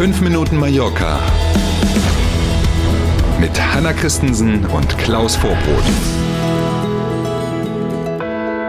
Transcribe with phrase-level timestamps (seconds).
[0.00, 1.20] 5 Minuten Mallorca
[3.38, 5.84] mit Hanna Christensen und Klaus Vorbrot.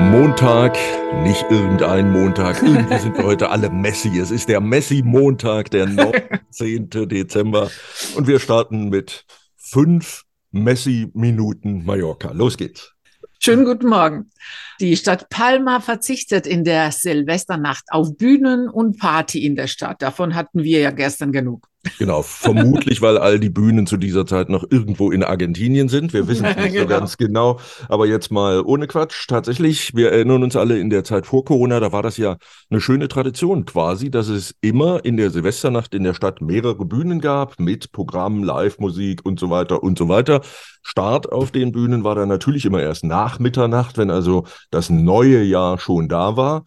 [0.00, 0.76] Montag,
[1.22, 2.62] nicht irgendein Montag.
[2.62, 4.18] Irgendwie sind wir heute alle Messi.
[4.18, 6.90] Es ist der Messi-Montag, der 19.
[6.90, 7.70] Dezember.
[8.16, 9.24] Und wir starten mit
[9.56, 12.32] fünf Messi-Minuten Mallorca.
[12.32, 12.93] Los geht's.
[13.44, 14.30] Schönen guten Morgen.
[14.80, 20.00] Die Stadt Palma verzichtet in der Silvesternacht auf Bühnen und Party in der Stadt.
[20.00, 21.68] Davon hatten wir ja gestern genug.
[21.98, 26.12] Genau, vermutlich, weil all die Bühnen zu dieser Zeit noch irgendwo in Argentinien sind.
[26.12, 26.82] Wir wissen es nicht genau.
[26.82, 27.60] so ganz genau.
[27.88, 29.26] Aber jetzt mal ohne Quatsch.
[29.28, 32.36] Tatsächlich, wir erinnern uns alle in der Zeit vor Corona, da war das ja
[32.70, 37.20] eine schöne Tradition quasi, dass es immer in der Silvesternacht in der Stadt mehrere Bühnen
[37.20, 40.40] gab mit Programmen, Live-Musik und so weiter und so weiter.
[40.82, 45.42] Start auf den Bühnen war dann natürlich immer erst nach Mitternacht, wenn also das neue
[45.42, 46.64] Jahr schon da war.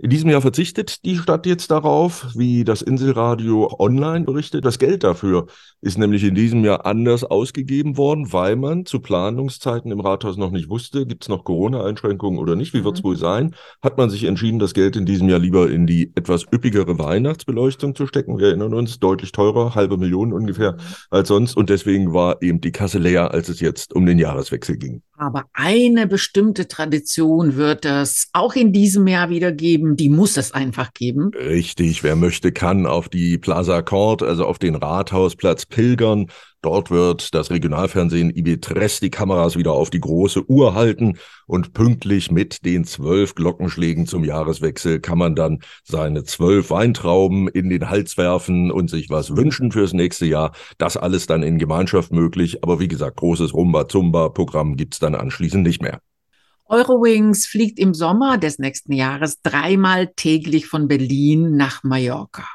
[0.00, 4.64] In diesem Jahr verzichtet die Stadt jetzt darauf, wie das Inselradio online berichtet.
[4.64, 5.46] Das Geld dafür
[5.80, 10.52] ist nämlich in diesem Jahr anders ausgegeben worden, weil man zu Planungszeiten im Rathaus noch
[10.52, 13.08] nicht wusste, gibt es noch Corona-Einschränkungen oder nicht, wie wird es mhm.
[13.08, 16.44] wohl sein, hat man sich entschieden, das Geld in diesem Jahr lieber in die etwas
[16.44, 18.38] üppigere Weihnachtsbeleuchtung zu stecken.
[18.38, 20.78] Wir erinnern uns, deutlich teurer, halbe Million ungefähr mhm.
[21.10, 21.56] als sonst.
[21.56, 25.02] Und deswegen war eben die Kasse leer, als es jetzt um den Jahreswechsel ging.
[25.18, 29.96] Aber eine bestimmte Tradition wird es auch in diesem Jahr wieder geben.
[29.96, 31.32] Die muss es einfach geben.
[31.34, 32.04] Richtig.
[32.04, 36.26] Wer möchte, kann auf die Plaza Court, also auf den Rathausplatz pilgern.
[36.60, 42.32] Dort wird das Regionalfernsehen IB3 die Kameras wieder auf die große Uhr halten und pünktlich
[42.32, 48.16] mit den zwölf Glockenschlägen zum Jahreswechsel kann man dann seine zwölf Weintrauben in den Hals
[48.16, 50.52] werfen und sich was wünschen fürs nächste Jahr.
[50.78, 52.64] Das alles dann in Gemeinschaft möglich.
[52.64, 56.00] Aber wie gesagt, großes Rumba-Zumba-Programm gibt's dann anschließend nicht mehr.
[56.66, 62.46] Eurowings fliegt im Sommer des nächsten Jahres dreimal täglich von Berlin nach Mallorca.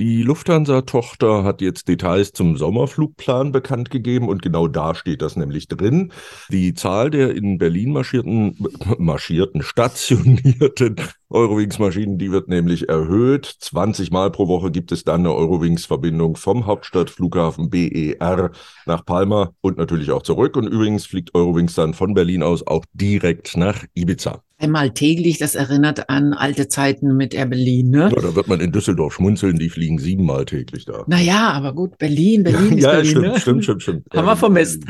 [0.00, 5.68] Die Lufthansa-Tochter hat jetzt Details zum Sommerflugplan bekannt gegeben und genau da steht das nämlich
[5.68, 6.10] drin.
[6.48, 8.56] Die Zahl der in Berlin marschierten,
[8.98, 10.96] marschierten, stationierten
[11.28, 13.44] Eurowings-Maschinen, die wird nämlich erhöht.
[13.44, 18.52] 20 Mal pro Woche gibt es dann eine Eurowings-Verbindung vom Hauptstadtflughafen BER
[18.86, 20.56] nach Palma und natürlich auch zurück.
[20.56, 24.42] Und übrigens fliegt Eurowings dann von Berlin aus auch direkt nach Ibiza.
[24.60, 28.10] Einmal täglich, das erinnert an alte Zeiten mit Air Berlin, ne?
[28.14, 31.04] Ja, da wird man in Düsseldorf schmunzeln, die fliegen siebenmal täglich da.
[31.06, 33.40] Naja, aber gut, Berlin, Berlin ja, ist ja, Berlin, stimmt, ne?
[33.40, 34.06] stimmt, stimmt, stimmt.
[34.14, 34.84] Haben wir vermisst.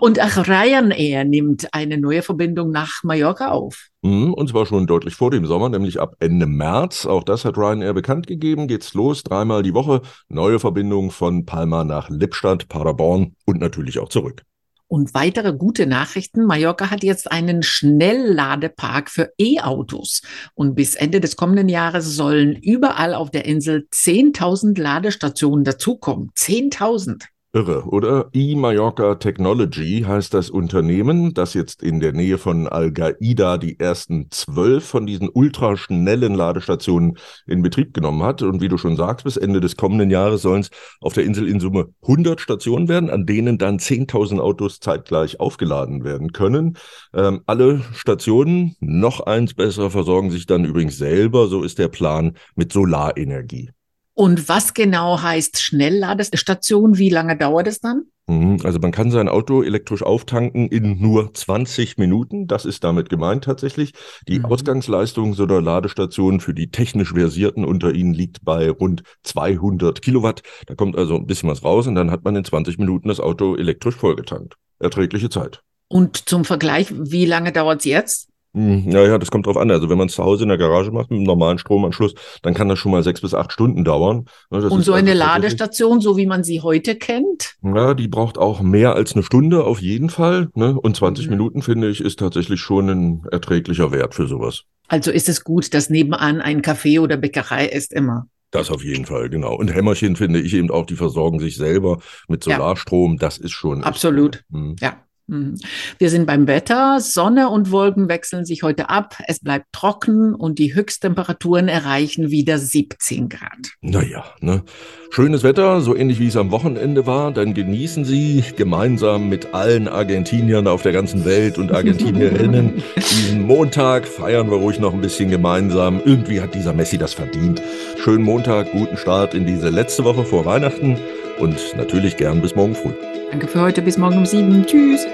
[0.00, 3.88] Und auch Ryanair nimmt eine neue Verbindung nach Mallorca auf.
[4.00, 7.04] Mhm, und zwar schon deutlich vor dem Sommer, nämlich ab Ende März.
[7.04, 8.68] Auch das hat Ryanair bekannt gegeben.
[8.68, 10.00] Geht's los, dreimal die Woche.
[10.30, 14.44] Neue Verbindung von Palma nach Lippstadt, Paderborn und natürlich auch zurück.
[14.90, 16.44] Und weitere gute Nachrichten.
[16.44, 20.22] Mallorca hat jetzt einen Schnellladepark für E-Autos.
[20.54, 26.32] Und bis Ende des kommenden Jahres sollen überall auf der Insel 10.000 Ladestationen dazukommen.
[26.36, 27.22] 10.000.
[27.52, 28.28] Irre, oder?
[28.32, 34.86] E-Mallorca Technology heißt das Unternehmen, das jetzt in der Nähe von Al-Gaida die ersten zwölf
[34.86, 37.18] von diesen ultraschnellen Ladestationen
[37.48, 38.42] in Betrieb genommen hat.
[38.42, 41.48] Und wie du schon sagst, bis Ende des kommenden Jahres sollen es auf der Insel
[41.48, 46.76] in Summe 100 Stationen werden, an denen dann 10.000 Autos zeitgleich aufgeladen werden können.
[47.12, 52.36] Ähm, alle Stationen, noch eins besser, versorgen sich dann übrigens selber, so ist der Plan,
[52.54, 53.70] mit Solarenergie.
[54.20, 56.98] Und was genau heißt Schnellladestation?
[56.98, 58.02] Wie lange dauert es dann?
[58.26, 62.46] Mhm, also man kann sein Auto elektrisch auftanken in nur 20 Minuten.
[62.46, 63.94] Das ist damit gemeint tatsächlich.
[64.28, 64.44] Die mhm.
[64.44, 70.42] Ausgangsleistung so einer Ladestation für die technisch Versierten unter Ihnen liegt bei rund 200 Kilowatt.
[70.66, 73.20] Da kommt also ein bisschen was raus und dann hat man in 20 Minuten das
[73.20, 74.56] Auto elektrisch vollgetankt.
[74.80, 75.62] Erträgliche Zeit.
[75.88, 78.29] Und zum Vergleich, wie lange dauert es jetzt?
[78.52, 79.70] Naja, hm, das kommt drauf an.
[79.70, 82.52] Also wenn man es zu Hause in der Garage macht mit einem normalen Stromanschluss, dann
[82.52, 84.26] kann das schon mal sechs bis acht Stunden dauern.
[84.50, 87.54] Das und so eine also Ladestation, so wie man sie heute kennt?
[87.62, 90.48] Ja, die braucht auch mehr als eine Stunde auf jeden Fall.
[90.54, 90.78] Ne?
[90.80, 91.30] Und 20 mhm.
[91.30, 94.64] Minuten, finde ich, ist tatsächlich schon ein erträglicher Wert für sowas.
[94.88, 98.26] Also ist es gut, dass nebenan ein Café oder Bäckerei ist immer.
[98.50, 99.54] Das auf jeden Fall, genau.
[99.54, 103.12] Und Hämmerchen finde ich eben auch, die versorgen sich selber mit Solarstrom.
[103.12, 103.18] Ja.
[103.18, 103.84] Das ist schon.
[103.84, 104.42] Absolut.
[104.50, 104.74] Hm.
[104.80, 104.96] Ja.
[105.30, 105.56] Mhm.
[105.98, 106.98] Wir sind beim Wetter.
[107.00, 109.16] Sonne und Wolken wechseln sich heute ab.
[109.28, 113.76] Es bleibt trocken und die Höchsttemperaturen erreichen wieder 17 Grad.
[113.80, 114.64] Naja, ne?
[115.12, 117.32] Schönes Wetter, so ähnlich wie es am Wochenende war.
[117.32, 124.06] Dann genießen Sie gemeinsam mit allen Argentiniern auf der ganzen Welt und Argentinierinnen diesen Montag.
[124.06, 126.00] Feiern wir ruhig noch ein bisschen gemeinsam.
[126.04, 127.62] Irgendwie hat dieser Messi das verdient.
[128.02, 130.96] Schönen Montag, guten Start in diese letzte Woche vor Weihnachten
[131.38, 132.92] und natürlich gern bis morgen früh.
[133.30, 133.82] Danke für heute.
[133.82, 134.64] Bis morgen um sieben.
[134.66, 135.06] Tschüss.